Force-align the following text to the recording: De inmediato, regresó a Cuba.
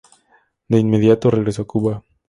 De 0.67 0.79
inmediato, 0.79 1.29
regresó 1.29 1.61
a 1.61 1.67
Cuba. 1.67 2.03